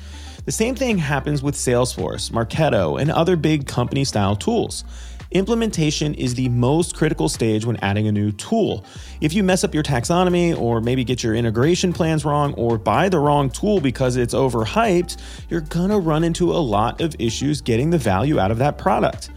[0.46, 4.86] The same thing happens with Salesforce, Marketo, and other big company style tools.
[5.32, 8.84] Implementation is the most critical stage when adding a new tool.
[9.22, 13.10] If you mess up your taxonomy or maybe get your integration plans wrong or buy
[13.10, 17.92] the wrong tool because it's overhyped, you're gonna run into a lot of issues getting
[17.92, 19.30] the value out of that product.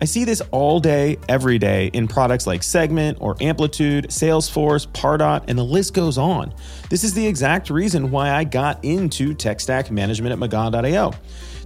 [0.00, 5.44] I see this all day, every day in products like Segment or Amplitude, Salesforce, Pardot,
[5.48, 6.54] and the list goes on.
[6.88, 11.12] This is the exact reason why I got into tech stack management at McGaw.io.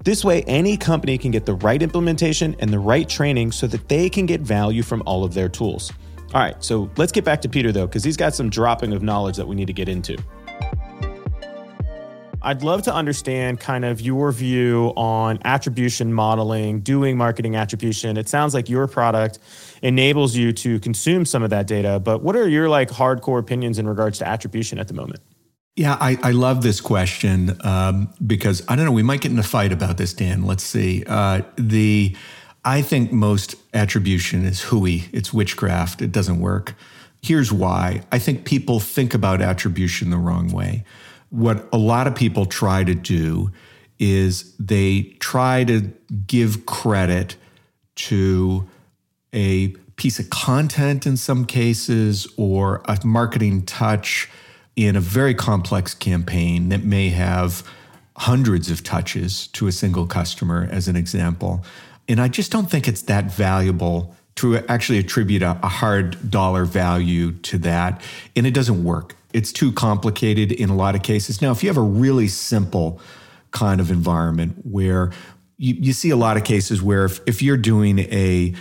[0.04, 3.88] This way, any company can get the right implementation and the right training so that
[3.88, 5.90] they can get value from all of their tools.
[6.34, 9.02] All right, so let's get back to Peter though, because he's got some dropping of
[9.02, 10.18] knowledge that we need to get into.
[12.42, 18.18] I'd love to understand kind of your view on attribution modeling, doing marketing attribution.
[18.18, 19.38] It sounds like your product
[19.80, 23.78] enables you to consume some of that data, but what are your like hardcore opinions
[23.78, 25.20] in regards to attribution at the moment?
[25.76, 28.92] Yeah, I, I love this question um, because I don't know.
[28.92, 30.44] We might get in a fight about this, Dan.
[30.44, 31.02] Let's see.
[31.06, 32.16] Uh, the
[32.64, 35.08] I think most attribution is hooey.
[35.12, 36.00] It's witchcraft.
[36.00, 36.74] It doesn't work.
[37.22, 38.02] Here's why.
[38.12, 40.84] I think people think about attribution the wrong way.
[41.30, 43.50] What a lot of people try to do
[43.98, 45.92] is they try to
[46.26, 47.36] give credit
[47.96, 48.68] to
[49.32, 54.28] a piece of content in some cases or a marketing touch
[54.76, 57.62] in a very complex campaign that may have
[58.16, 61.64] hundreds of touches to a single customer, as an example.
[62.08, 66.64] And I just don't think it's that valuable to actually attribute a, a, hard dollar
[66.64, 68.02] value to that.
[68.34, 69.14] And it doesn't work.
[69.32, 71.40] It's too complicated in a lot of cases.
[71.40, 73.00] Now, if you have a really simple
[73.52, 75.12] kind of environment where
[75.56, 78.54] you, you see a lot of cases where if, if you're doing a,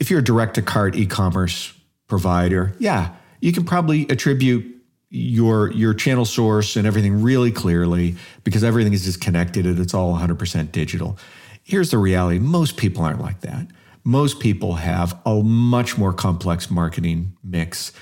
[0.00, 1.72] if you're a direct to cart e commerce
[2.08, 4.71] provider, yeah, you can probably attribute
[5.14, 9.92] your your channel source and everything really clearly because everything is just connected and it's
[9.92, 11.18] all 100% digital.
[11.62, 13.66] Here's the reality, most people aren't like that.
[14.04, 17.92] Most people have a much more complex marketing mix.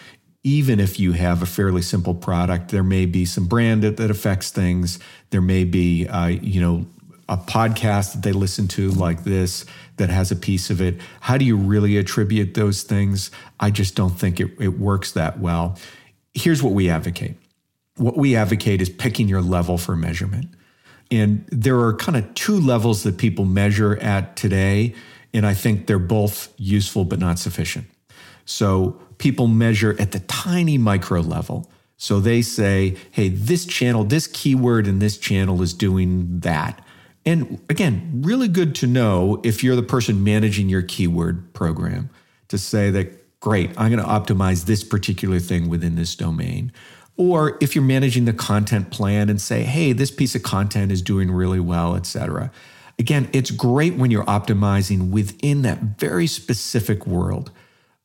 [0.45, 4.51] Even if you have a fairly simple product, there may be some brand that, affects
[4.51, 4.99] things.
[5.29, 6.87] There may be, uh, you know,
[7.29, 10.99] a podcast that they listen to like this that has a piece of it.
[11.21, 13.31] How do you really attribute those things?
[13.59, 15.77] I just don't think it, it works that well
[16.35, 17.37] here's what we advocate
[18.01, 20.49] what we advocate is picking your level for measurement.
[21.11, 24.95] And there are kind of two levels that people measure at today.
[25.35, 27.87] And I think they're both useful but not sufficient.
[28.47, 31.71] So people measure at the tiny micro level.
[31.99, 36.83] So they say, hey, this channel, this keyword in this channel is doing that.
[37.27, 42.09] And again, really good to know if you're the person managing your keyword program
[42.49, 46.73] to say that great, I'm going to optimize this particular thing within this domain.
[47.17, 51.03] Or if you're managing the content plan and say, hey, this piece of content is
[51.03, 52.51] doing really well, et cetera.
[52.99, 57.51] Again, it's great when you're optimizing within that very specific world.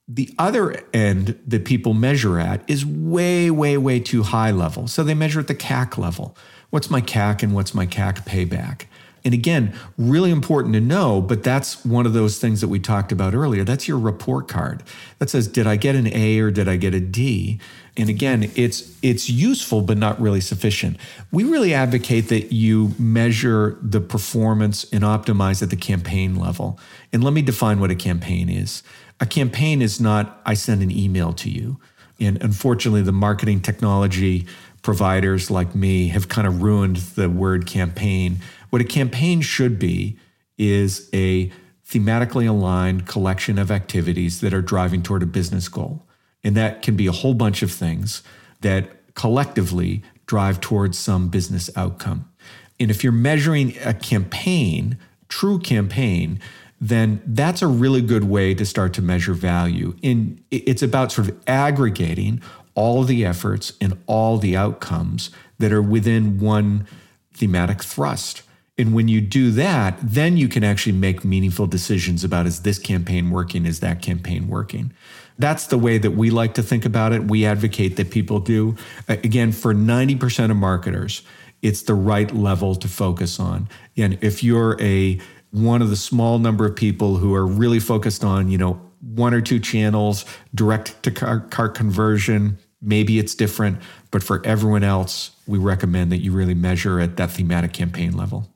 [0.07, 4.87] The other end that people measure at is way, way, way too high level.
[4.87, 6.37] So they measure at the CAC level.
[6.69, 8.85] What's my CAC and what's my CAC payback?
[9.25, 13.11] And again, really important to know, but that's one of those things that we talked
[13.11, 13.63] about earlier.
[13.63, 14.83] That's your report card
[15.17, 17.59] that says, did I get an A or did I get a D?
[17.97, 20.97] And again, it's it's useful but not really sufficient.
[21.31, 26.79] We really advocate that you measure the performance and optimize at the campaign level.
[27.11, 28.83] And let me define what a campaign is.
[29.19, 31.79] A campaign is not I send an email to you.
[32.19, 34.45] And unfortunately, the marketing technology
[34.85, 38.37] providers like me have kind of ruined the word campaign.
[38.75, 40.17] What a campaign should be
[40.57, 41.49] is a
[41.87, 46.05] thematically aligned collection of activities that are driving toward a business goal.
[46.43, 48.21] And that can be a whole bunch of things
[48.59, 52.29] that collectively drive towards some business outcome.
[52.77, 54.97] And if you're measuring a campaign,
[55.29, 56.41] true campaign,
[56.81, 59.95] then that's a really good way to start to measure value.
[60.03, 62.41] And it's about sort of aggregating
[62.73, 66.85] all the efforts and all the outcomes that are within one
[67.31, 68.41] thematic thrust.
[68.77, 72.77] And when you do that, then you can actually make meaningful decisions about is this
[72.77, 73.65] campaign working?
[73.65, 74.91] Is that campaign working?
[75.39, 77.23] That's the way that we like to think about it.
[77.23, 78.75] We advocate that people do.
[79.07, 81.21] Again, for 90% of marketers,
[81.61, 83.69] it's the right level to focus on.
[83.95, 85.19] And if you're a
[85.51, 89.33] one of the small number of people who are really focused on, you know, one
[89.33, 93.79] or two channels, direct to cart conversion, maybe it's different,
[94.11, 98.49] but for everyone else, we recommend that you really measure at that thematic campaign level.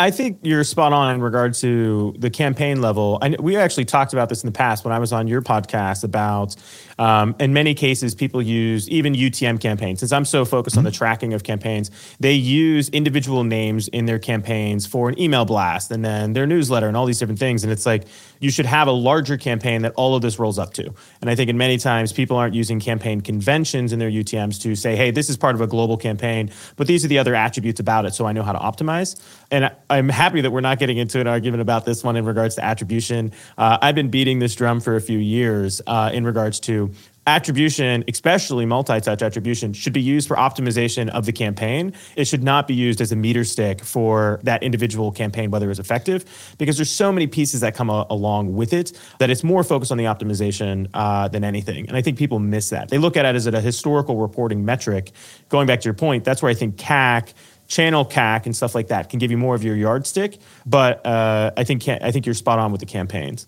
[0.00, 3.18] I think you're spot on in regard to the campaign level.
[3.20, 6.04] I, we actually talked about this in the past when I was on your podcast
[6.04, 6.54] about,
[7.00, 9.98] um, in many cases, people use even UTM campaigns.
[9.98, 10.78] Since I'm so focused mm-hmm.
[10.78, 10.98] on the mm-hmm.
[10.98, 11.90] tracking of campaigns,
[12.20, 16.86] they use individual names in their campaigns for an email blast and then their newsletter
[16.86, 17.64] and all these different things.
[17.64, 18.06] And it's like
[18.38, 20.94] you should have a larger campaign that all of this rolls up to.
[21.20, 24.76] And I think in many times people aren't using campaign conventions in their UTMs to
[24.76, 27.80] say, hey, this is part of a global campaign, but these are the other attributes
[27.80, 29.20] about it, so I know how to optimize.
[29.50, 32.56] And I'm happy that we're not getting into an argument about this one in regards
[32.56, 33.32] to attribution.
[33.56, 36.92] Uh, I've been beating this drum for a few years uh, in regards to
[37.26, 41.92] attribution, especially multi-touch attribution, should be used for optimization of the campaign.
[42.16, 45.80] It should not be used as a meter stick for that individual campaign, whether it's
[45.80, 46.24] effective,
[46.58, 49.92] because there's so many pieces that come a- along with it that it's more focused
[49.92, 51.86] on the optimization uh, than anything.
[51.86, 52.88] And I think people miss that.
[52.88, 55.12] They look at it as a historical reporting metric.
[55.50, 57.34] Going back to your point, that's where I think CAC
[57.68, 60.38] channel CAC and stuff like that can give you more of your yardstick.
[60.66, 63.46] But uh, I think I think you're spot on with the campaigns.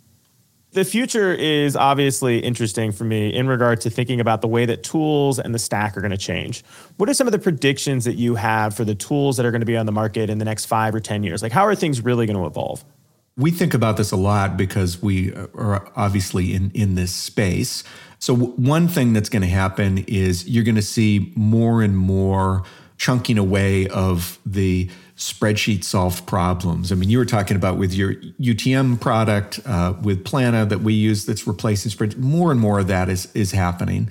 [0.73, 4.85] The future is obviously interesting for me in regard to thinking about the way that
[4.85, 6.63] tools and the stack are going to change.
[6.97, 9.63] What are some of the predictions that you have for the tools that are going
[9.63, 11.43] to be on the market in the next five or 10 years?
[11.43, 12.85] Like, how are things really going to evolve?
[13.37, 17.83] We think about this a lot because we are obviously in, in this space.
[18.21, 22.63] So, one thing that's going to happen is you're going to see more and more
[23.01, 24.87] chunking away of the
[25.17, 26.93] spreadsheet solved problems.
[26.93, 30.93] I mean, you were talking about with your UTM product uh, with Plannuh that we
[30.93, 32.19] use that's replacing spreadsheets.
[32.19, 34.11] More and more of that is is happening.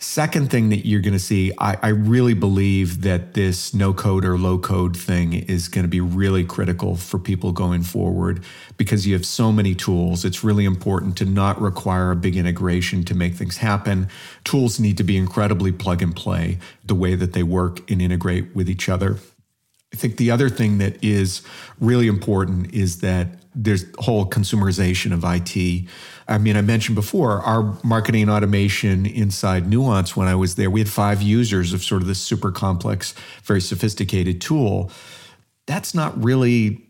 [0.00, 4.24] Second thing that you're going to see, I, I, really believe that this no code
[4.24, 8.44] or low code thing is going to be really critical for people going forward
[8.76, 10.24] because you have so many tools.
[10.24, 14.06] It's really important to not require a big integration to make things happen.
[14.44, 18.54] Tools need to be incredibly plug and play the way that they work and integrate
[18.54, 19.18] with each other.
[19.92, 21.42] I think the other thing that is
[21.80, 23.26] really important is that
[23.60, 25.88] there's whole consumerization of IT.
[26.28, 30.80] I mean, I mentioned before our marketing automation inside Nuance when I was there, we
[30.80, 34.92] had five users of sort of this super complex, very sophisticated tool.
[35.66, 36.84] That's not really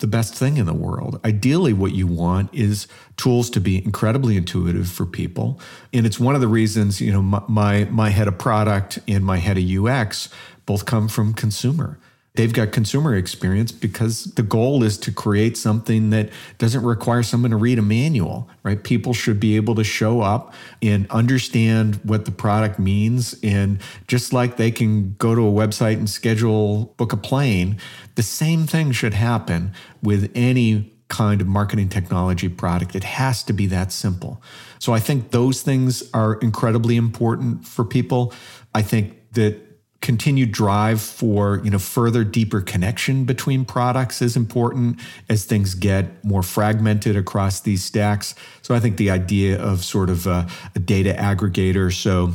[0.00, 1.18] the best thing in the world.
[1.24, 2.86] Ideally, what you want is
[3.16, 5.58] tools to be incredibly intuitive for people.
[5.92, 9.24] And it's one of the reasons, you know, my, my, my head of product and
[9.24, 10.28] my head of UX
[10.66, 11.98] both come from consumer
[12.34, 17.52] they've got consumer experience because the goal is to create something that doesn't require someone
[17.52, 18.82] to read a manual, right?
[18.82, 23.36] People should be able to show up and understand what the product means.
[23.44, 23.78] And
[24.08, 27.78] just like they can go to a website and schedule, book a plane,
[28.16, 29.72] the same thing should happen
[30.02, 32.96] with any kind of marketing technology product.
[32.96, 34.42] It has to be that simple.
[34.80, 38.32] So I think those things are incredibly important for people.
[38.74, 39.63] I think that
[40.04, 45.00] continued drive for you know further deeper connection between products is important
[45.30, 50.10] as things get more fragmented across these stacks so i think the idea of sort
[50.10, 50.46] of a,
[50.76, 52.30] a data aggregator so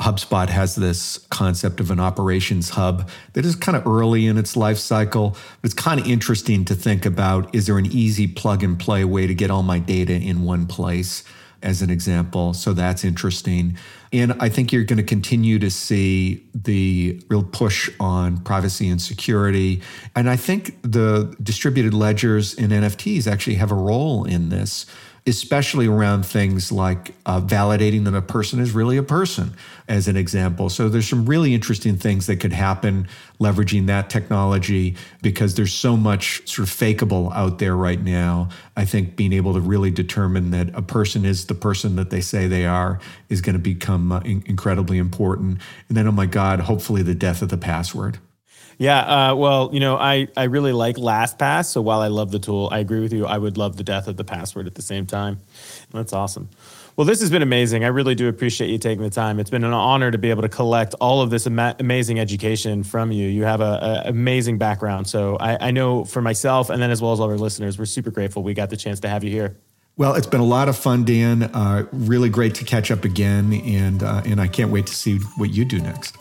[0.00, 4.56] HubSpot has this concept of an operations hub that is kind of early in its
[4.56, 5.36] life cycle.
[5.62, 9.28] It's kind of interesting to think about is there an easy plug and play way
[9.28, 11.22] to get all my data in one place?
[11.64, 12.52] as an example.
[12.54, 13.76] So that's interesting.
[14.14, 19.02] And I think you're going to continue to see the real push on privacy and
[19.02, 19.82] security.
[20.14, 24.86] And I think the distributed ledgers and NFTs actually have a role in this
[25.26, 29.54] especially around things like uh, validating that a person is really a person,
[29.88, 30.68] as an example.
[30.68, 33.08] So there's some really interesting things that could happen
[33.40, 38.50] leveraging that technology because there's so much sort of fakeable out there right now.
[38.76, 42.20] I think being able to really determine that a person is the person that they
[42.20, 43.00] say they are
[43.30, 45.58] is going to become uh, in- incredibly important.
[45.88, 48.18] And then, oh my God, hopefully the death of the password.
[48.78, 48.98] Yeah,
[49.30, 51.66] uh, well, you know, I, I really like LastPass.
[51.66, 53.26] So while I love the tool, I agree with you.
[53.26, 55.40] I would love the death of the password at the same time.
[55.92, 56.48] That's awesome.
[56.96, 57.84] Well, this has been amazing.
[57.84, 59.40] I really do appreciate you taking the time.
[59.40, 62.84] It's been an honor to be able to collect all of this ama- amazing education
[62.84, 63.26] from you.
[63.26, 65.08] You have an amazing background.
[65.08, 67.86] So I, I know for myself and then as well as all our listeners, we're
[67.86, 69.56] super grateful we got the chance to have you here.
[69.96, 71.44] Well, it's been a lot of fun, Dan.
[71.44, 75.18] Uh, really great to catch up again, and uh, and I can't wait to see
[75.36, 76.16] what you do next.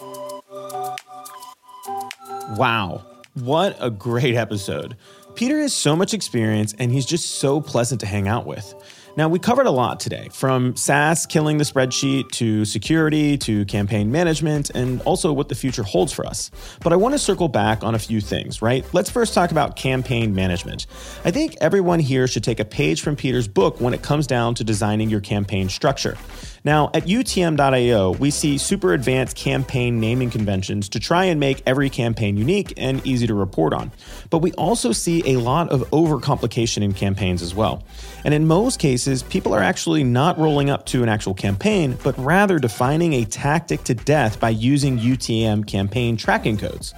[2.51, 3.05] Wow.
[3.35, 4.95] What a great episode.
[5.33, 8.75] Peter has so much experience and he's just so pleasant to hang out with.
[9.15, 14.11] Now, we covered a lot today from SaaS killing the spreadsheet to security to campaign
[14.11, 16.49] management and also what the future holds for us.
[16.83, 18.85] But I want to circle back on a few things, right?
[18.91, 20.87] Let's first talk about campaign management.
[21.25, 24.55] I think everyone here should take a page from Peter's book when it comes down
[24.55, 26.17] to designing your campaign structure.
[26.65, 31.89] Now, at UTM.io, we see super advanced campaign naming conventions to try and make every
[31.89, 33.91] campaign unique and easy to report on.
[34.29, 37.83] But we also see a lot of overcomplication in campaigns as well.
[38.23, 42.17] And in most cases, people are actually not rolling up to an actual campaign, but
[42.17, 46.93] rather defining a tactic to death by using UTM campaign tracking codes.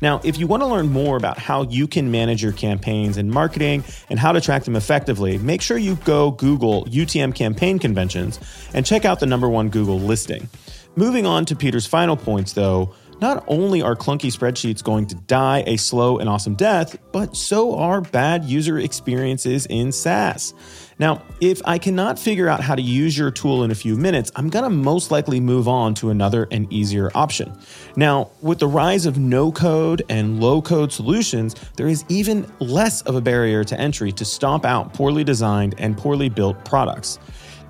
[0.00, 3.30] Now, if you want to learn more about how you can manage your campaigns and
[3.30, 8.38] marketing and how to track them effectively, make sure you go Google UTM campaign conventions
[8.74, 10.48] and check out the number one Google listing.
[10.96, 15.64] Moving on to Peter's final points, though, not only are clunky spreadsheets going to die
[15.66, 20.54] a slow and awesome death, but so are bad user experiences in SaaS.
[20.98, 24.32] Now, if I cannot figure out how to use your tool in a few minutes,
[24.34, 27.56] I'm going to most likely move on to another and easier option.
[27.94, 33.02] Now, with the rise of no code and low code solutions, there is even less
[33.02, 37.20] of a barrier to entry to stomp out poorly designed and poorly built products.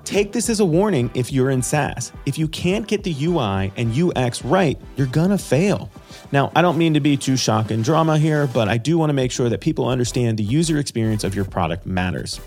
[0.05, 2.11] Take this as a warning if you're in SaaS.
[2.25, 5.91] If you can't get the UI and UX right, you're gonna fail.
[6.31, 9.13] Now, I don't mean to be too shock and drama here, but I do wanna
[9.13, 12.39] make sure that people understand the user experience of your product matters.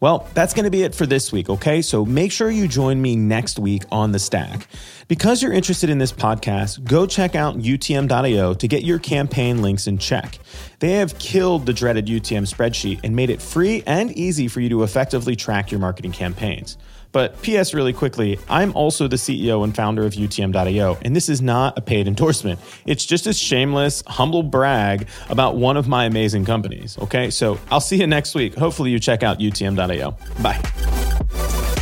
[0.00, 1.82] Well, that's going to be it for this week, okay?
[1.82, 4.68] So make sure you join me next week on The Stack.
[5.08, 9.88] Because you're interested in this podcast, go check out UTM.io to get your campaign links
[9.88, 10.38] in check.
[10.78, 14.68] They have killed the dreaded UTM spreadsheet and made it free and easy for you
[14.68, 16.78] to effectively track your marketing campaigns.
[17.12, 21.40] But PS, really quickly, I'm also the CEO and founder of UTM.io, and this is
[21.40, 22.60] not a paid endorsement.
[22.86, 26.98] It's just a shameless, humble brag about one of my amazing companies.
[26.98, 28.54] Okay, so I'll see you next week.
[28.54, 30.16] Hopefully, you check out UTM.io.
[30.42, 31.77] Bye.